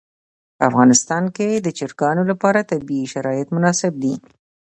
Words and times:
په 0.57 0.63
افغانستان 0.69 1.23
کې 1.35 1.49
د 1.65 1.67
چرګانو 1.77 2.23
لپاره 2.31 2.67
طبیعي 2.71 3.05
شرایط 3.13 3.47
مناسب 3.55 3.93
دي. 4.03 4.13